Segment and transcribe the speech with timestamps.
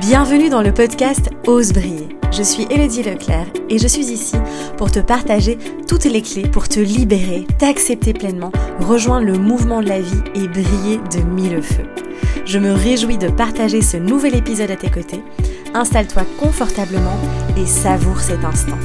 [0.00, 2.08] Bienvenue dans le podcast Ose briller.
[2.32, 4.34] Je suis Elodie Leclerc et je suis ici
[4.76, 8.50] pour te partager toutes les clés pour te libérer, t'accepter pleinement,
[8.80, 11.86] rejoindre le mouvement de la vie et briller de mille feux.
[12.44, 15.22] Je me réjouis de partager ce nouvel épisode à tes côtés.
[15.74, 17.16] Installe-toi confortablement
[17.56, 18.78] et savoure cet instant.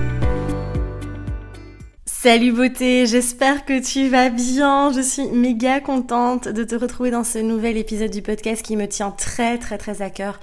[2.22, 4.92] Salut beauté, j'espère que tu vas bien.
[4.92, 8.88] Je suis méga contente de te retrouver dans ce nouvel épisode du podcast qui me
[8.90, 10.38] tient très très très à cœur.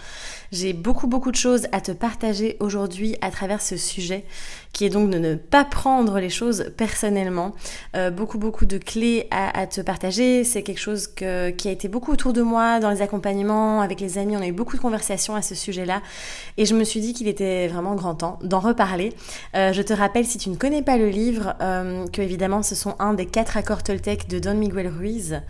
[0.53, 4.25] J'ai beaucoup beaucoup de choses à te partager aujourd'hui à travers ce sujet
[4.73, 7.55] qui est donc de ne pas prendre les choses personnellement.
[7.97, 10.45] Euh, beaucoup beaucoup de clés à, te partager.
[10.45, 14.19] C'est quelque chose qui a été beaucoup autour de moi dans les accompagnements avec les
[14.19, 14.37] amis.
[14.37, 16.03] On a eu beaucoup de conversations à ce sujet-là
[16.59, 19.15] et je me suis dit qu'il était vraiment grand temps d'en reparler.
[19.55, 22.75] Euh, je te rappelle si tu ne connais pas le livre euh, que évidemment ce
[22.75, 25.41] sont un des quatre accords Toltec de Don Miguel Ruiz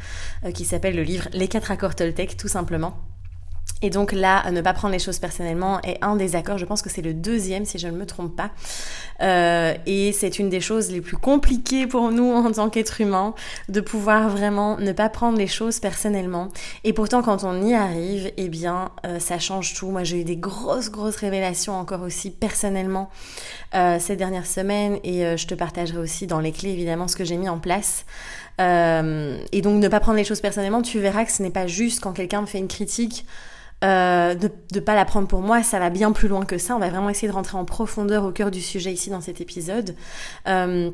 [0.54, 2.96] qui s'appelle le livre Les quatre accords Toltec tout simplement.
[3.86, 6.82] Et donc là, ne pas prendre les choses personnellement est un des accords, je pense
[6.82, 8.50] que c'est le deuxième si je ne me trompe pas.
[9.22, 13.32] Euh, et c'est une des choses les plus compliquées pour nous en tant qu'être humain,
[13.68, 16.48] de pouvoir vraiment ne pas prendre les choses personnellement.
[16.82, 19.86] Et pourtant, quand on y arrive, eh bien, euh, ça change tout.
[19.92, 23.08] Moi, j'ai eu des grosses, grosses révélations encore aussi personnellement
[23.76, 27.24] euh, ces dernières semaines et je te partagerai aussi dans les clés, évidemment, ce que
[27.24, 28.04] j'ai mis en place.
[28.58, 32.00] et donc, ne pas prendre les choses personnellement, tu verras que ce n'est pas juste
[32.00, 33.24] quand quelqu'un me fait une critique
[33.84, 36.74] euh, de ne pas la prendre pour moi, ça va bien plus loin que ça.
[36.74, 39.40] On va vraiment essayer de rentrer en profondeur au cœur du sujet ici dans cet
[39.40, 39.94] épisode.
[40.48, 40.90] Euh,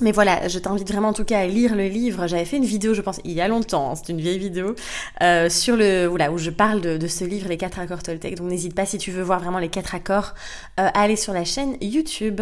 [0.00, 2.26] mais voilà, je t'invite vraiment en tout cas à lire le livre.
[2.26, 4.74] J'avais fait une vidéo, je pense, il y a longtemps, hein, c'est une vieille vidéo,
[5.22, 8.36] euh, sur le, voilà, où je parle de, ce livre, les quatre accords Toltec.
[8.36, 10.34] Donc n'hésite pas si tu veux voir vraiment les quatre accords,
[10.78, 12.40] euh, à aller sur la chaîne YouTube.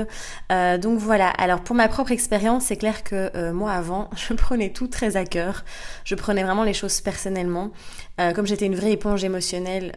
[0.53, 1.29] Euh, donc voilà.
[1.31, 5.25] Alors pour ma propre expérience, c'est clair que moi avant, je prenais tout très à
[5.25, 5.65] cœur.
[6.05, 7.71] Je prenais vraiment les choses personnellement.
[8.35, 9.93] comme j'étais une vraie éponge émotionnelle,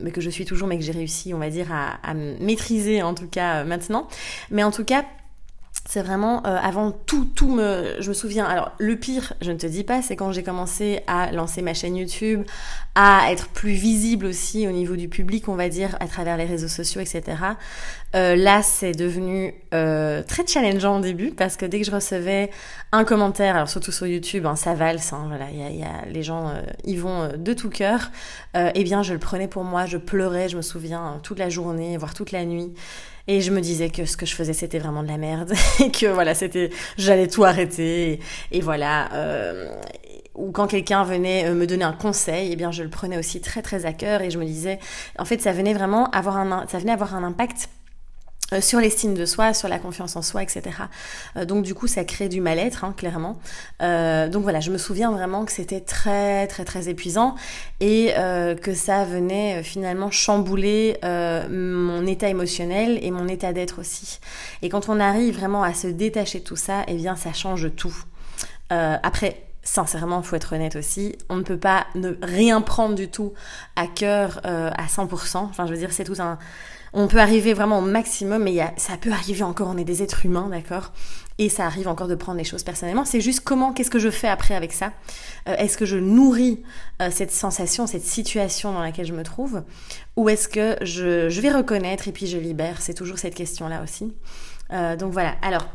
[0.00, 3.02] mais que je suis toujours, mais que j'ai réussi, on va dire, à, à maîtriser
[3.02, 4.08] en tout cas maintenant.
[4.50, 5.04] Mais en tout cas,
[5.90, 8.44] c'est vraiment euh, avant tout, tout me, je me souviens.
[8.44, 11.74] Alors le pire, je ne te dis pas, c'est quand j'ai commencé à lancer ma
[11.74, 12.44] chaîne YouTube,
[12.94, 16.44] à être plus visible aussi au niveau du public, on va dire, à travers les
[16.44, 17.38] réseaux sociaux, etc.
[18.14, 22.50] Euh, là, c'est devenu euh, très challengeant au début parce que dès que je recevais
[22.92, 26.06] un commentaire, alors surtout sur YouTube, hein, ça valse, hein, voilà, y a, y a,
[26.08, 28.12] les gens y vont de tout cœur.
[28.54, 31.96] eh bien, je le prenais pour moi, je pleurais, je me souviens, toute la journée,
[31.96, 32.74] voire toute la nuit.
[33.30, 35.52] Et je me disais que ce que je faisais, c'était vraiment de la merde.
[35.78, 38.18] et que voilà, c'était, j'allais tout arrêter.
[38.50, 39.08] Et, voilà.
[39.12, 39.72] Euh,
[40.34, 43.40] ou quand quelqu'un venait euh, me donner un conseil, eh bien, je le prenais aussi
[43.40, 44.20] très, très à cœur.
[44.22, 44.80] Et je me disais,
[45.16, 46.50] en fait, ça venait vraiment avoir un,
[47.22, 47.68] impact
[48.60, 50.62] sur l'estime de soi, sur la confiance en soi, etc.
[51.36, 53.38] Euh, donc du coup, ça crée du mal-être, hein, clairement.
[53.82, 57.36] Euh, donc voilà, je me souviens vraiment que c'était très très très épuisant
[57.78, 58.12] et
[58.62, 64.20] que ça venait finalement chambouler mon état émotionnel et mon état d'être aussi.
[64.62, 67.70] Et quand on arrive vraiment à se détacher de tout ça, eh bien ça change
[67.76, 67.94] tout.
[68.70, 73.32] après, sincèrement, faut être honnête aussi, on ne peut pas ne rien prendre du tout
[73.76, 75.38] à cœur à 100%.
[75.38, 76.38] Enfin, je veux dire, c'est tout un
[76.92, 80.26] on peut arriver vraiment au maximum, mais ça peut arriver encore, on est des êtres
[80.26, 80.92] humains, d'accord?
[81.38, 83.06] Et ça arrive encore de prendre les choses personnellement.
[83.06, 84.92] C'est juste comment, qu'est-ce que je fais après avec ça?
[85.48, 86.62] Euh, Est-ce que je nourris
[87.00, 89.62] euh, cette sensation, cette situation dans laquelle je me trouve?
[90.16, 92.82] Ou est-ce que je, je, vais reconnaître et puis je libère?
[92.82, 94.12] C'est toujours cette question-là aussi.
[94.72, 95.36] Euh, donc voilà.
[95.40, 95.66] Alors,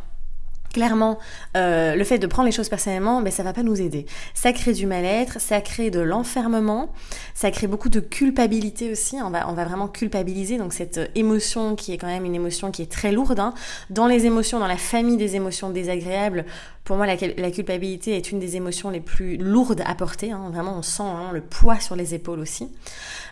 [0.75, 1.19] clairement,
[1.55, 4.05] euh, le fait de prendre les choses personnellement, ben, ça va pas nous aider.
[4.33, 6.89] Ça crée du mal-être, ça crée de l'enfermement,
[7.33, 9.15] ça crée beaucoup de culpabilité aussi.
[9.23, 12.71] On va, on va vraiment culpabiliser, donc cette émotion qui est quand même une émotion
[12.71, 13.39] qui est très lourde.
[13.39, 13.53] Hein.
[13.89, 16.43] Dans les émotions, dans la famille des émotions désagréables,
[16.83, 17.15] pour moi, la,
[17.51, 20.33] culpabilité est une des émotions les plus lourdes à porter.
[20.33, 20.49] Hein.
[20.51, 22.69] Vraiment, on sent le poids sur les épaules aussi.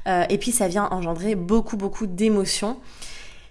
[0.08, 2.78] Euh, et puis, ça vient engendrer beaucoup, beaucoup d'émotions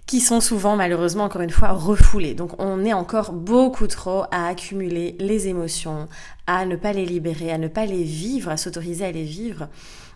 [0.07, 2.35] qui sont souvent malheureusement encore une fois refoulées.
[2.35, 6.09] Donc on est encore beaucoup trop à accumuler les émotions,
[6.47, 9.69] à ne pas les libérer, à ne pas les vivre, à s'autoriser à les vivre.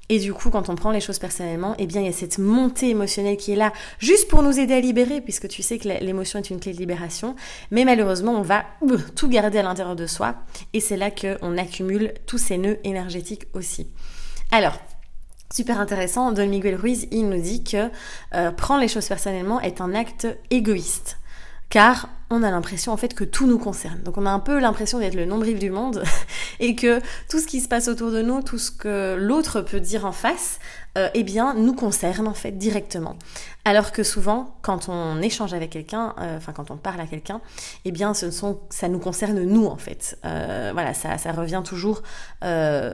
[0.08, 2.38] Et du coup, quand on prend les choses personnellement, eh bien, il y a cette
[2.38, 5.88] montée émotionnelle qui est là juste pour nous aider à libérer, puisque tu sais que
[5.88, 7.34] l'émotion est une clé de libération.
[7.72, 8.64] Mais malheureusement, on va
[9.16, 10.36] tout garder à l'intérieur de soi.
[10.72, 13.88] Et c'est là qu'on accumule tous ces nœuds énergétiques aussi.
[14.52, 14.78] Alors,
[15.52, 17.90] Super intéressant, Don Miguel Ruiz, il nous dit que
[18.34, 21.18] euh, prendre les choses personnellement est un acte égoïste.
[21.68, 24.02] Car on a l'impression en fait que tout nous concerne.
[24.02, 26.02] Donc on a un peu l'impression d'être le nombril du monde
[26.60, 29.78] et que tout ce qui se passe autour de nous, tout ce que l'autre peut
[29.78, 30.58] dire en face,
[30.98, 33.16] euh, eh bien nous concerne en fait directement.
[33.64, 37.40] Alors que souvent, quand on échange avec quelqu'un, euh, enfin quand on parle à quelqu'un,
[37.84, 40.18] eh bien ce sont, ça nous concerne nous en fait.
[40.24, 42.02] Euh, voilà, ça, ça revient toujours.
[42.42, 42.92] ce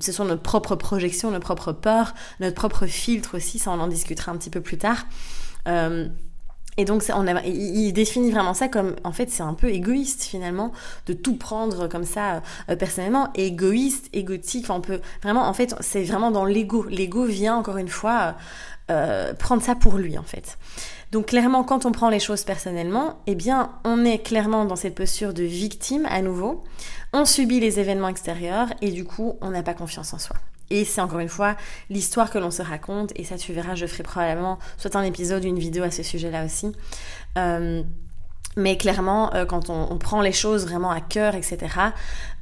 [0.00, 3.60] sont nos propres projections, nos propres peurs, notre propre filtre aussi.
[3.60, 5.06] Ça on en discutera un petit peu plus tard.
[6.76, 10.24] Et donc, on a, il définit vraiment ça comme, en fait, c'est un peu égoïste
[10.24, 10.72] finalement
[11.06, 14.66] de tout prendre comme ça euh, personnellement, égoïste, égotique.
[14.68, 16.84] on peut vraiment, en fait, c'est vraiment dans l'ego.
[16.88, 18.34] L'ego vient encore une fois
[18.90, 20.58] euh, prendre ça pour lui, en fait.
[21.12, 24.94] Donc clairement, quand on prend les choses personnellement, eh bien, on est clairement dans cette
[24.94, 26.64] posture de victime à nouveau.
[27.12, 30.36] On subit les événements extérieurs et du coup, on n'a pas confiance en soi.
[30.70, 31.56] Et c'est encore une fois
[31.90, 35.44] l'histoire que l'on se raconte, et ça tu verras, je ferai probablement soit un épisode
[35.44, 36.72] une vidéo à ce sujet-là aussi.
[37.38, 37.82] Euh,
[38.58, 41.58] mais clairement, euh, quand on, prend les choses vraiment à cœur, etc.,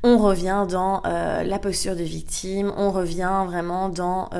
[0.05, 4.31] on revient dans euh, la posture de victime, on revient vraiment dans...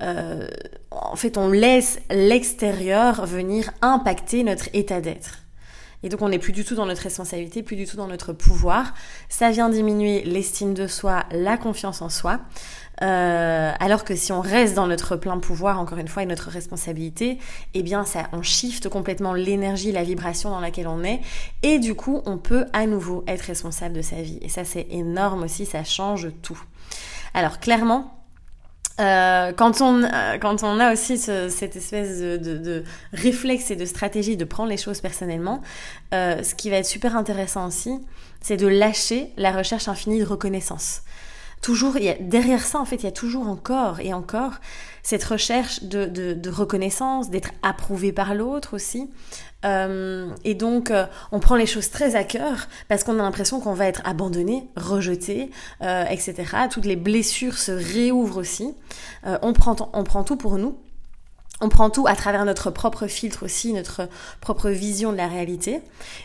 [0.00, 5.45] en fait, on laisse l'extérieur venir impacter notre état d'être.
[6.02, 8.32] Et donc on n'est plus du tout dans notre responsabilité, plus du tout dans notre
[8.32, 8.94] pouvoir.
[9.28, 12.40] Ça vient diminuer l'estime de soi, la confiance en soi.
[13.02, 16.48] Euh, alors que si on reste dans notre plein pouvoir, encore une fois, et notre
[16.48, 17.38] responsabilité,
[17.74, 21.20] eh bien, ça, on shift complètement l'énergie, la vibration dans laquelle on est,
[21.62, 24.38] et du coup, on peut à nouveau être responsable de sa vie.
[24.40, 26.60] Et ça, c'est énorme aussi, ça change tout.
[27.34, 28.15] Alors, clairement,
[29.00, 33.84] euh, quand, on, euh, quand on a aussi cette espèce de, de, réflexe et de
[33.84, 35.62] stratégie de prendre les choses personnellement,
[36.12, 37.98] ce qui va être super intéressant aussi,
[38.40, 41.02] c'est de lâcher la recherche infinie de reconnaissance.
[41.62, 44.52] Toujours, il y a, derrière ça, en fait, il y a toujours encore et encore
[45.06, 49.08] cette recherche de, de, reconnaissance, d'être approuvé par l'autre aussi.
[49.64, 53.60] Euh, et donc, euh, on prend les choses très à cœur parce qu'on a l'impression
[53.60, 56.34] qu'on va être abandonné, rejeté, euh, etc.
[56.72, 58.74] Toutes les blessures se réouvrent aussi.
[59.42, 60.76] on, prend, on prend tout pour nous
[61.60, 64.08] on prend tout à travers notre propre filtre aussi, notre
[64.40, 65.80] propre vision de la réalité.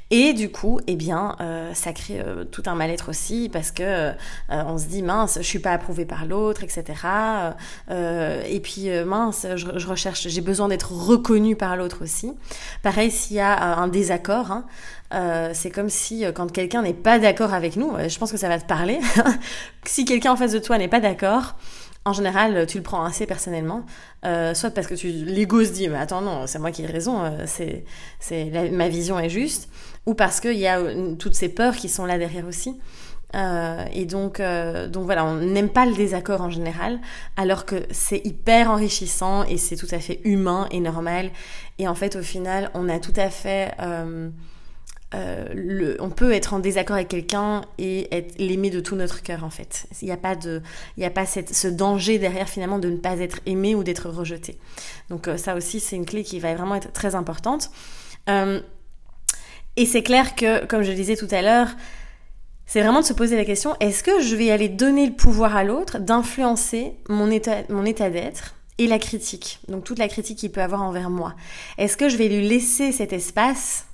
[0.09, 3.83] Et du coup, eh bien, euh, ça crée euh, tout un mal-être aussi parce que
[3.83, 4.13] euh,
[4.49, 6.83] on se dit mince, je suis pas approuvée par l'autre, etc.
[7.89, 12.33] et puis mince, je, recherche, j'ai besoin d'être reconnue par l'autre aussi.
[12.83, 14.65] Pareil, s'il y a un désaccord, hein,
[15.53, 18.59] c'est comme si quand quelqu'un n'est pas d'accord avec nous, je pense que ça va
[18.59, 18.99] te parler.
[19.85, 21.55] si quelqu'un en face de toi n'est pas d'accord,
[22.03, 23.85] en général, tu le prends assez personnellement,
[24.25, 26.87] euh, soit parce que tu l'ego se dit mais attends non c'est moi qui ai
[26.87, 27.85] raison, euh, c'est
[28.19, 29.69] c'est ma vision est juste,
[30.07, 32.79] ou parce qu'il y a euh, toutes ces peurs qui sont là derrière aussi.
[33.93, 34.41] et donc,
[34.89, 36.99] donc voilà, on n'aime pas le désaccord en général,
[37.37, 41.29] alors que c'est hyper enrichissant et c'est tout à fait humain et normal.
[41.79, 43.71] Et en fait, au final, on a tout à fait
[45.13, 49.43] euh, le, on peut être en désaccord avec quelqu'un et l'aimer de tout notre cœur
[49.43, 49.85] en fait.
[50.01, 50.61] Il n'y a pas de,
[50.95, 54.09] il a pas cette, ce danger derrière finalement de ne pas être aimé ou d'être
[54.09, 54.57] rejeté.
[55.09, 57.71] Donc euh, ça aussi c'est une clé qui va vraiment être très importante.
[58.29, 58.61] Euh,
[59.75, 61.69] et c'est clair que, comme je disais tout à l'heure,
[62.65, 65.57] c'est vraiment de se poser la question est-ce que je vais aller donner le pouvoir
[65.57, 70.39] à l'autre d'influencer mon état, mon état d'être et la critique, donc toute la critique
[70.39, 71.35] qu'il peut avoir envers moi?
[71.77, 73.87] Est-ce que je vais lui laisser cet espace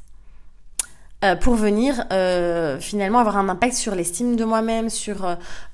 [1.23, 5.25] euh, pour venir euh, finalement avoir un impact sur l'estime de moi-même, sur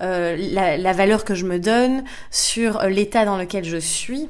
[0.01, 4.30] euh, la, la, valeur que je me donne, sur l'état dans lequel je suis.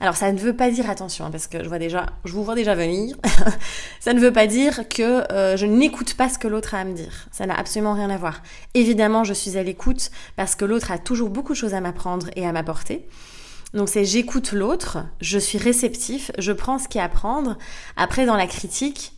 [0.00, 2.42] Alors ça ne veut pas dire attention hein, parce que je vois déjà, je vous
[2.42, 3.14] vois déjà venir.
[4.00, 6.92] ça ne veut pas dire que je n'écoute pas ce que l'autre a à me
[6.92, 7.28] dire.
[7.30, 8.42] Ça n'a absolument rien à voir.
[8.74, 12.30] Évidemment, je suis à l'écoute parce que l'autre a toujours beaucoup de choses à m'apprendre
[12.34, 13.06] et à m'apporter.
[13.74, 17.58] Donc c'est j'écoute l'autre, je suis réceptif, je prends ce qu'il y a à prendre.
[17.96, 19.12] Après dans la critique,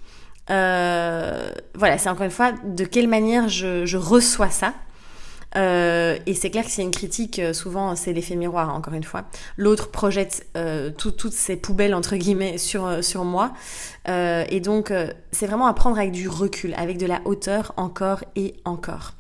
[0.51, 4.75] euh, voilà, c'est encore une fois de quelle manière je, reçois ça.
[5.57, 9.05] Euh, et c'est clair que c'est une critique, euh, souvent c'est l'effet miroir, encore une
[9.05, 9.25] fois.
[9.57, 10.47] L'autre projette
[10.97, 13.53] toutes ces poubelles, entre guillemets, sur, sur moi.
[14.07, 14.93] et donc,
[15.33, 19.13] c'est vraiment à prendre avec du recul, avec de la hauteur, encore et encore.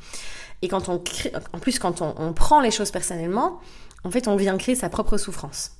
[0.62, 1.02] Et quand on
[1.52, 3.60] en plus, quand on, on prend les choses personnellement,
[4.04, 5.79] en fait, on vient créer sa propre souffrance.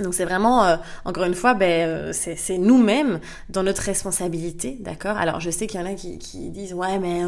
[0.00, 5.16] Donc c'est vraiment, euh, encore une fois, ben, euh, c'est nous-mêmes dans notre responsabilité, d'accord?
[5.16, 7.22] Alors je sais qu'il y en a qui, qui disent ouais mais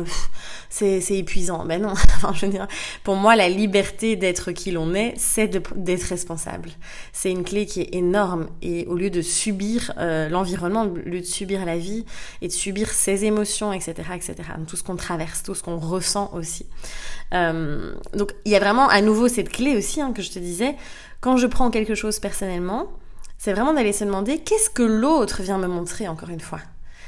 [0.68, 1.64] c'est épuisant.
[1.64, 2.66] Ben non, enfin je veux dire,
[3.04, 5.46] pour moi la liberté d'être qui l'on est, c'est
[5.76, 6.70] d'être responsable.
[7.12, 11.20] C'est une clé qui est énorme et au lieu de subir euh, l'environnement, au lieu
[11.20, 12.04] de subir la vie
[12.42, 14.34] et de subir ses émotions, etc., etc.
[14.66, 16.66] Tout ce qu'on traverse, tout ce qu'on ressent aussi.
[17.32, 20.74] donc il y a vraiment à nouveau cette clé aussi hein, que je te disais
[21.20, 22.88] quand je prends quelque chose personnellement,
[23.38, 26.60] c'est vraiment d'aller se demander qu'est-ce que l'autre vient me montrer encore une fois?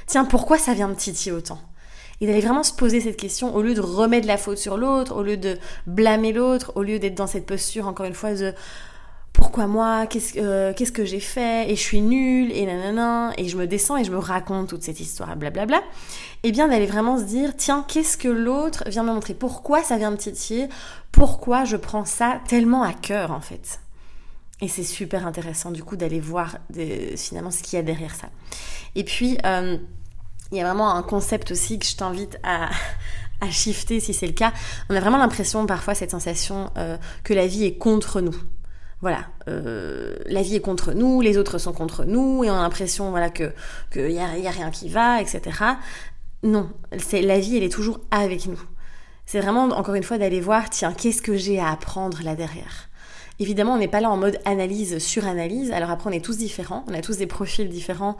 [0.09, 1.61] tiens, pourquoi ça vient me titiller autant?
[2.21, 5.15] Et d'aller vraiment se poser cette question au lieu de remettre la faute sur l'autre,
[5.15, 8.53] au lieu de blâmer l'autre, au lieu d'être dans cette posture, encore une fois, de
[9.33, 13.57] pourquoi moi, qu'est-ce euh, que j'ai fait, et je suis nulle, et nanana, et je
[13.57, 15.81] me descends et je me raconte toute cette histoire, blablabla,
[16.43, 19.97] et bien d'aller vraiment se dire, tiens, qu'est-ce que l'autre vient me montrer, pourquoi ça
[19.97, 20.69] vient me titiller,
[21.12, 23.79] pourquoi je prends ça tellement à cœur en fait?
[24.61, 26.59] Et c'est super intéressant du coup d'aller voir
[27.17, 28.29] finalement ce qu'il y a derrière ça.
[28.95, 29.77] Et puis, euh,
[30.50, 32.71] il y a vraiment un concept aussi que je t'invite à,
[33.41, 34.53] à shifter si c'est le cas.
[34.91, 38.35] On a vraiment l'impression parfois cette sensation euh, que la vie est contre nous.
[39.00, 42.62] Voilà, euh, la vie est contre nous, les autres sont contre nous, et on a
[42.62, 43.53] l'impression voilà que
[43.93, 45.41] qu'il y a, y a rien qui va, etc.
[46.43, 48.61] Non, c'est la vie, elle est toujours avec nous.
[49.25, 52.88] C'est vraiment encore une fois d'aller voir, tiens, qu'est-ce que j'ai à apprendre là derrière?
[53.40, 55.71] Évidemment, on n'est pas là en mode analyse, suranalyse.
[55.71, 58.16] Alors après, on est tous différents, on a tous des profils différents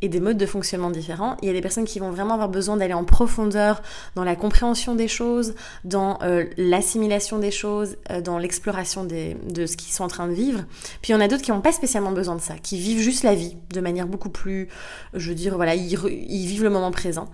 [0.00, 1.36] et des modes de fonctionnement différents.
[1.42, 3.82] Il y a des personnes qui vont vraiment avoir besoin d'aller en profondeur
[4.14, 9.76] dans la compréhension des choses, dans euh, l'assimilation des choses, euh, dans l'exploration de ce
[9.76, 10.64] qu'ils sont en train de vivre.
[11.02, 13.00] Puis il y en a d'autres qui n'ont pas spécialement besoin de ça, qui vivent
[13.00, 14.68] juste la vie de manière beaucoup plus,
[15.14, 17.28] je veux dire, voilà, ils, vivent le moment présent.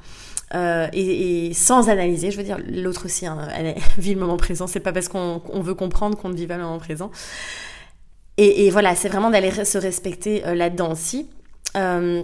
[0.54, 3.48] Euh, et, sans analyser, je veux dire, l'autre aussi hein,
[3.98, 6.64] vit le moment présent, c'est pas parce qu'on veut comprendre qu'on ne vit pas le
[6.64, 7.10] moment présent.
[8.36, 11.28] Et, voilà, c'est vraiment d'aller se respecter là-dedans aussi.
[11.76, 12.22] Euh,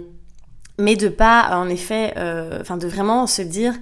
[0.77, 3.73] mais de pas en effet, euh, enfin de vraiment se dire,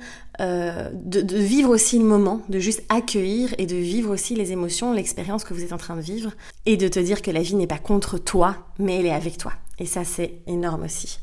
[0.42, 4.94] euh, de, vivre aussi le moment, de juste accueillir et de vivre aussi les émotions,
[4.94, 6.32] l'expérience que vous êtes en train de vivre,
[6.66, 9.38] et de te dire que la vie n'est pas contre toi, mais elle est avec
[9.38, 9.54] toi.
[9.80, 11.20] Et ça, c'est énorme aussi.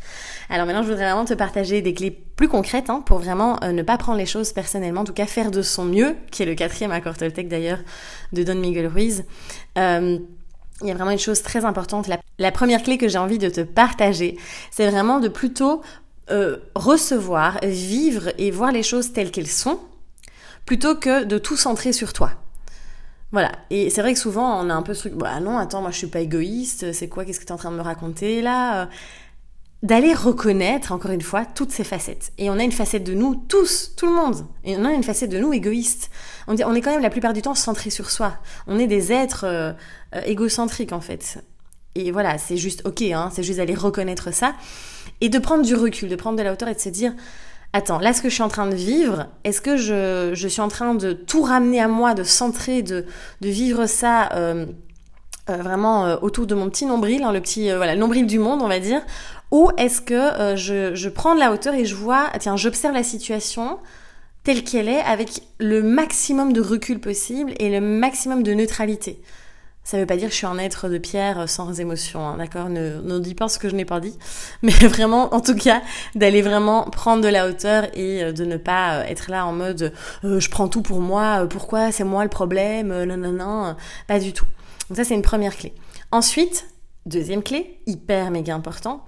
[0.48, 3.72] Alors maintenant, je voudrais vraiment te partager des clés plus concrètes hein, pour vraiment euh,
[3.72, 6.46] ne pas prendre les choses personnellement, en tout cas faire de son mieux, qui est
[6.46, 7.78] le quatrième accord Toltec d'ailleurs
[8.32, 9.24] de Don Miguel Ruiz.
[9.76, 10.18] Euh,
[10.82, 12.08] il y a vraiment une chose très importante.
[12.38, 14.36] La, première clé que j'ai envie de te partager,
[14.70, 15.82] c'est vraiment de plutôt
[16.30, 19.80] euh, recevoir, vivre et voir les choses telles qu'elles sont,
[20.66, 22.32] plutôt que de tout centrer sur toi.
[23.32, 23.52] Voilà.
[23.70, 25.90] Et c'est vrai que souvent, on a un peu ce truc, bah non, attends, moi
[25.90, 28.40] je suis pas égoïste, c'est quoi, qu'est-ce que tu es en train de me raconter
[28.40, 28.88] là
[29.82, 32.32] D'aller reconnaître, encore une fois, toutes ces facettes.
[32.38, 34.46] Et on a une facette de nous, tous, tout le monde.
[34.64, 36.10] Et on a une facette de nous égoïste.
[36.48, 38.38] On, dit, on est quand même la plupart du temps centré sur soi.
[38.66, 39.72] On est des êtres euh,
[40.14, 41.44] euh, égocentriques en fait.
[41.94, 44.54] Et voilà, c'est juste ok, hein, c'est juste d'aller reconnaître ça
[45.20, 47.12] et de prendre du recul, de prendre de la hauteur et de se dire
[47.72, 50.68] attends, là ce que je suis en train de vivre, est-ce que je, suis en
[50.68, 53.04] train de tout ramener à moi, de centrer, de,
[53.40, 54.66] vivre ça euh,
[55.48, 58.68] euh, vraiment autour de mon petit nombril, hein, le petit voilà nombril du monde, on
[58.68, 59.02] va dire,
[59.50, 63.04] ou est-ce que je, je prends de la hauteur et je vois, tiens, j'observe la
[63.04, 63.78] situation
[64.42, 69.20] telle qu'elle est avec le maximum de recul possible et le maximum de neutralité?
[69.86, 72.38] Ça ne veut pas dire que je suis un être de pierre sans émotion, hein,
[72.38, 72.68] d'accord?
[72.68, 74.18] Ne, ne dis pas ce que je n'ai pas dit.
[74.62, 75.80] Mais vraiment, en tout cas,
[76.16, 79.52] d'aller vraiment prendre de la hauteur et euh, de ne pas euh, être là en
[79.52, 79.92] mode
[80.24, 81.92] euh, je prends tout pour moi, pourquoi?
[81.92, 83.76] C'est moi le problème, non, non, non,
[84.08, 84.46] pas du tout.
[84.88, 85.72] Donc ça, c'est une première clé.
[86.10, 86.66] Ensuite,
[87.06, 89.04] deuxième clé, hyper méga important,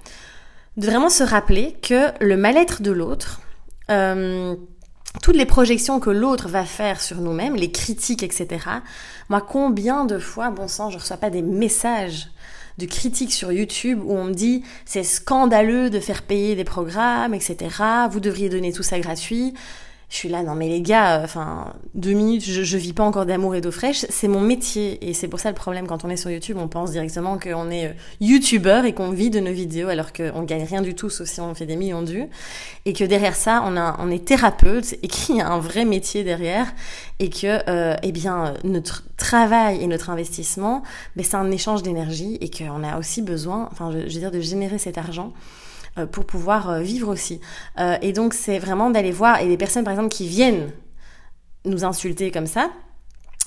[0.77, 3.41] de vraiment se rappeler que le mal-être de l'autre,
[5.23, 8.65] toutes les projections que l'autre va faire sur nous-mêmes, les critiques, etc.
[9.29, 12.29] Moi, combien de fois, bon sang, je reçois pas des messages
[12.79, 17.35] de critiques sur YouTube où on me dit c'est scandaleux de faire payer des programmes,
[17.35, 17.57] etc.
[18.11, 19.55] Vous devriez donner tout ça gratuit
[20.09, 23.05] je suis là, non mais les gars, euh, enfin, deux minutes, je, je vis pas
[23.05, 25.07] encore d'amour et d'eau fraîche, c'est mon métier.
[25.07, 27.71] Et c'est pour ça le problème quand on est sur YouTube, on pense directement qu'on
[27.71, 31.11] est euh, youtubeur et qu'on vit de nos vidéos alors qu'on gagne rien du tout
[31.11, 32.23] sauf si on fait des millions de.
[32.87, 35.85] Et que derrière ça, on, a, on est thérapeute et qu'il y a un vrai
[35.85, 36.67] métier derrière
[37.19, 40.83] et que, euh, eh bien, notre travail et notre investissement,
[41.17, 44.31] ben, c'est un échange d'énergie et qu'on a aussi besoin, enfin, je, je veux dire,
[44.31, 45.35] de générer cet argent
[46.07, 47.41] pour pouvoir euh, vivre aussi.
[47.79, 50.73] Euh, et donc c'est vraiment d'aller voir, et les personnes par exemple qui viennent
[51.65, 52.71] nous insulter comme ça,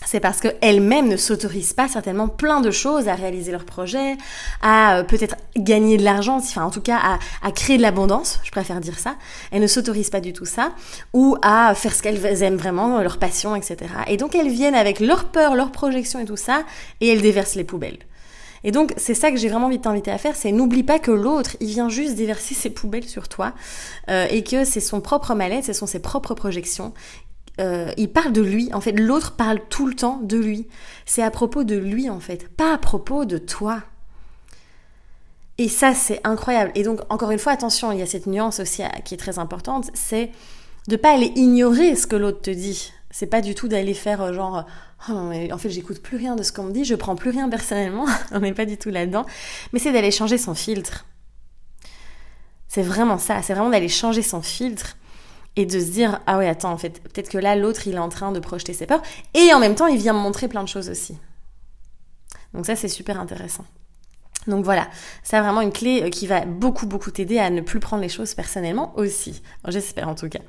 [0.06, 4.18] c'est parce qu'elles-mêmes ne s'autorisent pas certainement plein de choses à réaliser leur projet,
[4.62, 8.50] à peut-être gagner de l'argent, enfin en tout cas à, à créer de l'abondance, je
[8.50, 9.16] préfère dire ça.
[9.52, 10.74] Elles ne s'autorisent pas du tout ça,
[11.14, 13.78] ou à faire ce qu'elles aiment vraiment, leur passion, etc.
[14.08, 16.64] Et donc elles viennent avec leur peur, leur projection et tout ça,
[17.00, 18.00] et elles déversent les poubelles.
[18.64, 21.00] Et donc, c'est ça que j'ai vraiment envie de t'inviter à faire, c'est n'oublie pas
[21.00, 23.54] que l'autre, il vient juste déverser ses poubelles sur toi,
[24.10, 26.94] euh, et que c'est son propre mal-être, ce sont ses propres projections.
[27.60, 30.68] Euh, il parle de lui, en fait, l'autre parle tout le temps de lui.
[31.06, 33.82] C'est à propos de lui, en fait, pas à propos de toi.
[35.58, 36.72] Et ça, c'est incroyable.
[36.76, 39.38] Et donc, encore une fois, attention, il y a cette nuance aussi qui est très
[39.38, 40.32] importante, c'est
[40.88, 42.92] de pas aller ignorer ce que l'autre te dit.
[43.12, 44.66] C'est pas du tout d'aller faire euh, genre
[45.10, 47.50] oh en fait j'écoute plus rien de ce qu'on me dit, je prends plus rien
[47.50, 49.26] personnellement, on n'est pas du tout là-dedans,
[49.74, 51.06] mais c'est d'aller changer son filtre.
[52.68, 54.98] C'est vraiment ça, c'est vraiment d'aller changer son filtre
[55.56, 58.00] et de se dire ah ouais attends en fait peut-être que là l'autre il est
[58.00, 59.02] en train de projeter ses peurs
[59.34, 61.18] et en même temps il vient me montrer plein de choses aussi.
[62.54, 63.66] Donc ça c'est super intéressant.
[64.48, 64.88] Donc voilà,
[65.22, 68.10] c'est vraiment une clé euh, qui va beaucoup beaucoup t'aider à ne plus prendre les
[68.10, 69.42] choses personnellement aussi.
[69.68, 70.40] J'espère en tout cas.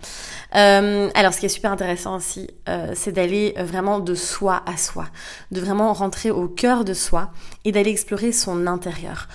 [0.57, 4.79] Euh, alors ce qui est super intéressant aussi, euh, c'est d'aller vraiment de soi à
[4.79, 5.07] soi,
[5.51, 7.31] de vraiment rentrer au cœur de soi
[7.65, 9.29] et d'aller explorer son intérieur.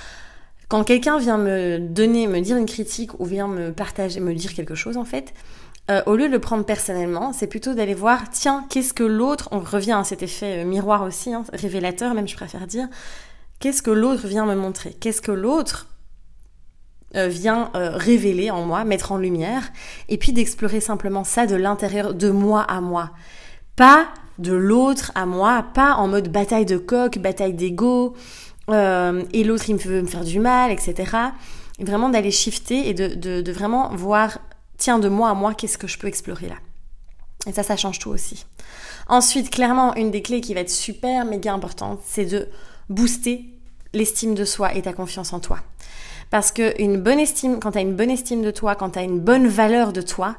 [0.69, 4.53] Quand quelqu'un vient me donner, me dire une critique ou vient me partager, me dire
[4.53, 5.33] quelque chose en fait,
[6.05, 9.59] au lieu de le prendre personnellement, c'est plutôt d'aller voir, tiens, qu'est-ce que l'autre, on
[9.61, 12.89] revient à cet effet miroir aussi, hein, révélateur même je préfère dire,
[13.59, 14.93] Qu'est-ce que l'autre vient me montrer?
[14.93, 15.87] Qu'est-ce que l'autre
[17.15, 19.71] euh, vient euh, révéler en moi, mettre en lumière,
[20.09, 23.11] et puis d'explorer simplement ça de l'intérieur de moi à moi.
[23.75, 24.09] Pas
[24.39, 28.13] de l'autre à moi, pas en mode bataille de coq, bataille d'ego,
[28.69, 31.09] euh, et l'autre il veut me faire du mal, etc.
[31.79, 34.39] vraiment d'aller shifter et de, de vraiment voir,
[34.77, 36.55] tiens, de moi à moi, qu'est-ce que je peux explorer là?
[37.47, 38.45] Et ça, ça change tout aussi.
[39.07, 42.49] Ensuite, clairement, une des clés qui va être super méga importante, c'est de
[42.89, 43.45] booster
[43.93, 45.59] l'estime de soi et ta confiance en toi.
[46.29, 48.99] Parce que une bonne estime, quand tu as une bonne estime de toi, quand tu
[48.99, 50.35] as une bonne valeur de toi,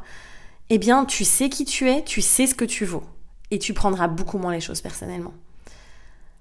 [0.70, 3.04] eh bien, tu sais qui tu es, tu sais ce que tu vaux.
[3.50, 5.32] Et tu prendras beaucoup moins les choses personnellement.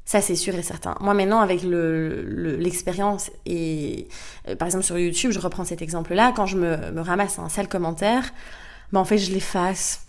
[0.03, 0.95] Ça, c'est sûr et certain.
[1.01, 4.07] Moi, maintenant, avec l'expérience le, et,
[4.47, 7.67] euh, par exemple, sur YouTube, je reprends cet exemple-là, quand je me, ramasse un sale
[7.67, 8.33] commentaire,
[8.91, 10.05] ben, en fait, je l'efface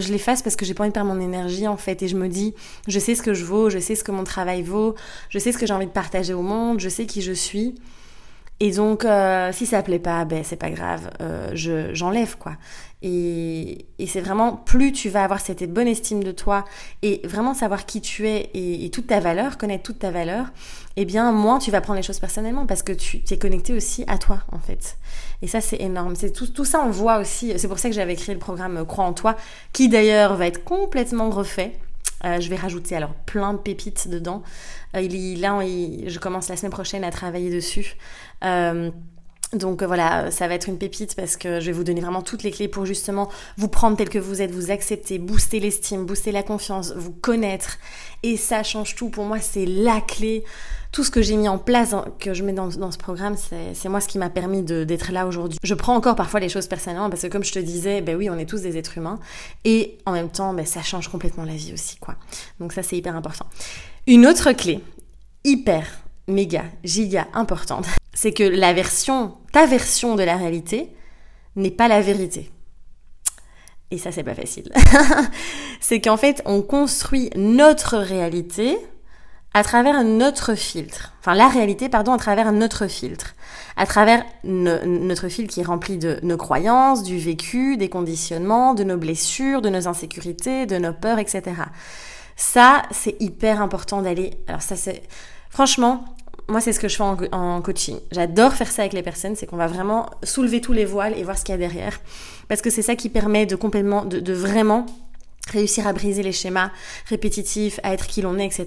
[0.00, 2.16] je l'efface parce que j'ai pas envie de perdre mon énergie en fait et je
[2.16, 2.54] me dis
[2.88, 4.94] je sais ce que je vaux, je sais ce que mon travail vaut,
[5.28, 7.74] je sais ce que j'ai envie de partager au monde, je sais qui je suis.
[8.58, 12.52] Et donc, euh, si ça plaît pas, ben c'est pas grave, euh, je j'enlève quoi.
[13.02, 16.64] Et, et c'est vraiment plus tu vas avoir cette bonne estime de toi
[17.02, 20.46] et vraiment savoir qui tu es et, toute ta valeur, connaître toute ta valeur,
[20.96, 24.04] eh bien moins tu vas prendre les choses personnellement parce que tu es connecté aussi
[24.08, 24.96] à toi en fait.
[25.42, 26.16] Et ça c'est énorme.
[26.16, 27.52] C'est tout, tout ça on voit aussi.
[27.58, 29.36] C'est pour ça que j'avais créé le programme Crois en toi,
[29.72, 31.78] qui d'ailleurs va être complètement refait.
[32.24, 34.42] Euh, je vais rajouter alors plein de pépites dedans.
[34.96, 37.96] Euh, il, là, je commence la semaine prochaine à travailler dessus.
[38.44, 38.90] Euh,
[39.52, 42.42] donc voilà, ça va être une pépite parce que je vais vous donner vraiment toutes
[42.42, 46.32] les clés pour justement vous prendre tel que vous êtes, vous accepter, booster l'estime, booster
[46.32, 47.78] la confiance, vous connaître.
[48.22, 49.08] Et ça change tout.
[49.08, 50.44] Pour moi, c'est la clé.
[50.90, 54.00] Tout ce que j'ai mis en place, que je mets dans, ce programme, c'est moi
[54.00, 55.58] ce qui m'a permis d'être là aujourd'hui.
[55.62, 58.30] Je prends encore parfois les choses personnellement parce que comme je te disais, ben oui,
[58.30, 59.18] on est tous des êtres humains.
[59.64, 62.16] Et en même temps, ben, ça change complètement la vie aussi, quoi.
[62.60, 63.46] Donc ça, c'est hyper important.
[64.06, 64.80] Une autre clé,
[65.44, 65.86] hyper,
[66.28, 70.90] méga, giga importante, c'est que la version, ta version de la réalité
[71.54, 72.50] n'est pas la vérité.
[73.90, 74.72] Et ça, c'est pas facile.
[75.80, 78.78] c'est qu'en fait, on construit notre réalité
[79.52, 81.12] à travers notre filtre.
[81.20, 83.34] Enfin, la réalité, pardon, à travers notre filtre.
[83.76, 88.82] À travers notre filtre qui est rempli de nos croyances, du vécu, des conditionnements, de
[88.82, 91.42] nos blessures, de nos insécurités, de nos peurs, etc.
[92.34, 94.30] Ça, c'est hyper important d'aller.
[94.48, 95.02] Alors, ça, c'est.
[95.50, 96.15] Franchement,
[96.48, 97.98] moi, c'est ce que je fais en, coaching.
[98.12, 101.24] J'adore faire ça avec les personnes, c'est qu'on va vraiment soulever tous les voiles et
[101.24, 102.00] voir ce qu'il y a derrière.
[102.48, 104.86] Parce que c'est ça qui permet de complètement, de, vraiment
[105.50, 106.70] réussir à briser les schémas
[107.08, 108.66] répétitifs, à être qui l'on est, etc.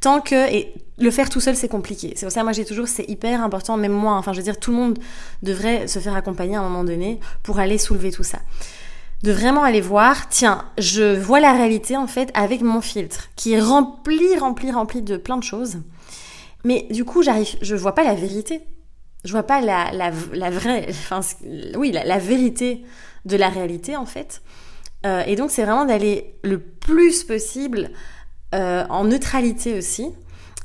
[0.00, 2.12] Tant que, et le faire tout seul, c'est compliqué.
[2.16, 4.58] C'est pour ça, moi, j'ai toujours, c'est hyper important, même moi, enfin, je veux dire,
[4.58, 4.98] tout le monde
[5.42, 8.38] devrait se faire accompagner à un moment donné pour aller soulever tout ça
[9.22, 13.52] de vraiment aller voir, tiens, je vois la réalité en fait avec mon filtre qui
[13.52, 15.78] est rempli, rempli, rempli de plein de choses.
[16.64, 18.62] Mais du coup, j'arrive, je vois pas la vérité.
[19.24, 21.20] Je vois pas la, la, la vraie, enfin,
[21.76, 22.84] oui, la, vérité
[23.26, 24.42] de la réalité en fait.
[25.04, 27.90] Euh, et donc, c'est vraiment d'aller le plus possible
[28.54, 30.08] euh, en neutralité aussi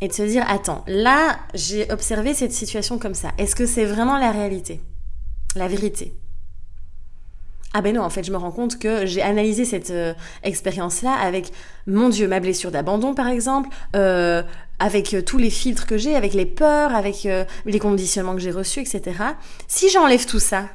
[0.02, 3.32] et de se dire, attends, là, j'ai observé cette situation comme ça.
[3.38, 4.82] Est-ce que c'est vraiment la réalité,
[5.56, 6.14] la vérité?
[7.78, 11.12] Ah ben non, en fait, je me rends compte que j'ai analysé cette euh, expérience-là
[11.12, 11.52] avec,
[11.88, 14.44] mon Dieu, ma blessure d'abandon, par exemple, euh,
[14.80, 17.28] avec euh, tous les filtres que j'ai, avec les peurs, avec
[17.66, 19.18] les conditionnements que j'ai reçus, etc.
[19.68, 20.66] Si j'enlève tout ça,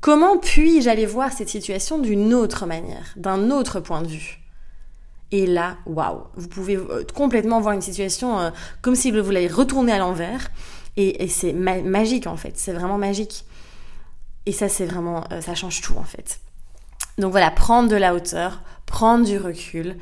[0.00, 4.38] comment puis-je aller voir cette situation d'une autre manière, d'un autre point de vue?
[5.32, 6.78] Et là, waouh, vous pouvez
[7.14, 10.50] complètement voir une situation comme si vous l'avez retourner à l'envers.
[10.96, 13.44] Et, c'est magique en fait, c'est vraiment magique.
[14.46, 16.40] Et ça, c'est vraiment, ça change tout en fait.
[17.18, 19.96] Donc voilà, prendre de la hauteur, prendre du recul,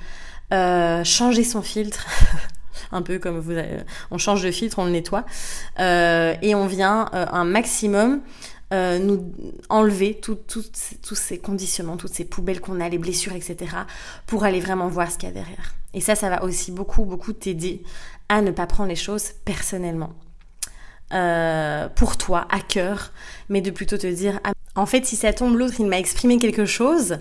[0.53, 2.07] euh, changer son filtre.
[2.93, 3.79] un peu comme vous avez,
[4.11, 5.25] on change de filtre, on le nettoie,
[5.79, 8.21] euh, et on vient euh, un maximum
[8.71, 9.33] nous
[9.71, 13.57] enlever tous ces conditionnements, toutes ces poubelles qu'on a, les blessures, etc.,
[14.27, 15.75] pour aller vraiment voir ce qu'il y a derrière.
[15.95, 17.83] Et ça, ça va aussi beaucoup, beaucoup t'aider
[18.29, 20.13] à ne pas prendre les choses personnellement.
[21.95, 23.13] pour toi, à cœur,
[23.49, 26.37] mais de plutôt te dire, ah, en fait, si ça tombe, l'autre, il m'a exprimé
[26.37, 27.19] quelque chose,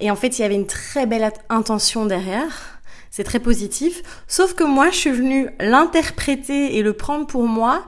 [0.00, 2.75] et en fait, il y avait une très belle intention derrière.
[3.16, 4.02] C'est très positif.
[4.28, 7.86] Sauf que moi, je suis venue l'interpréter et le prendre pour moi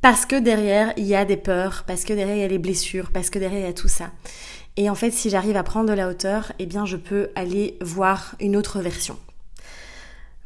[0.00, 2.58] parce que derrière, il y a des peurs, parce que derrière, il y a les
[2.58, 4.10] blessures, parce que derrière, il y a tout ça.
[4.76, 7.78] Et en fait, si j'arrive à prendre de la hauteur, eh bien, je peux aller
[7.80, 9.16] voir une autre version.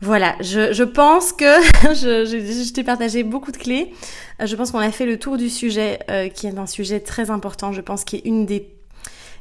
[0.03, 1.44] Voilà, je, pense que
[1.94, 3.94] je, t'ai partagé beaucoup de clés.
[4.42, 7.01] Euh, je pense qu'on a fait le tour du sujet, euh, qui est un sujet
[7.01, 7.72] très important.
[7.72, 8.68] Je pense qu'il est une des,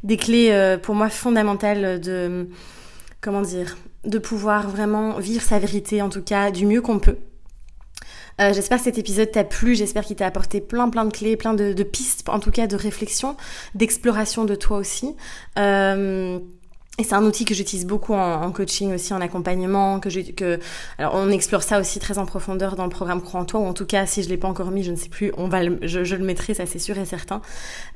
[0.04, 2.48] des clés euh, pour moi fondamentales de,
[3.22, 7.18] comment dire, de pouvoir vraiment vivre sa vérité, en tout cas du mieux qu'on peut.
[8.40, 11.38] Euh, j'espère que cet épisode t'a plu, j'espère qu'il t'a apporté plein plein de clés,
[11.38, 13.36] plein de, pistes, en tout cas de réflexion,
[13.76, 15.16] d'exploration de toi aussi.
[15.60, 16.40] Euh,
[17.04, 20.00] c'est un outil que j'utilise beaucoup en, coaching aussi, en accompagnement.
[20.00, 20.60] Que, que
[20.98, 23.66] alors on explore ça aussi très en profondeur dans le programme Crois en toi, ou
[23.66, 25.64] en tout cas si je l'ai pas encore mis, je ne sais plus, on va,
[25.64, 27.42] je, je, le mettrai, ça c'est sûr et certain,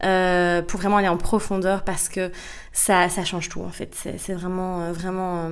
[0.04, 2.32] euh, pour vraiment aller en profondeur parce que
[2.72, 3.96] ça, ça change tout en fait.
[4.18, 5.50] C'est vraiment, euh, vraiment.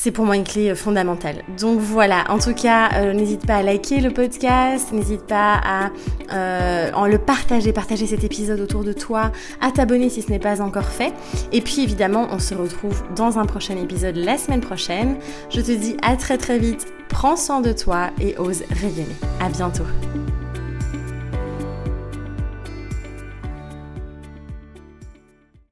[0.00, 1.42] C'est pour moi une clé euh, fondamentale.
[1.58, 5.90] Donc voilà, en tout cas, euh, n'hésite pas à liker le podcast, n'hésite pas à
[6.32, 10.38] euh, en le partager, partager cet épisode autour de toi, à t'abonner si ce n'est
[10.38, 11.12] pas encore fait.
[11.50, 15.16] Et puis évidemment, on se retrouve dans un prochain épisode la semaine prochaine.
[15.50, 19.16] Je te dis à très très vite, prends soin de toi et ose rayonner.
[19.40, 19.84] À bientôt.